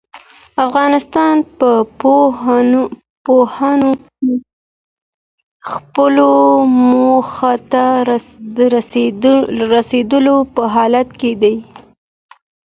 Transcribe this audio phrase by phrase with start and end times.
[0.65, 1.69] افغانستان په
[3.27, 4.33] پوهنه کې
[5.71, 6.31] خپلو
[6.89, 7.85] موخو ته
[9.27, 11.55] د رسېدو په حال کې دی.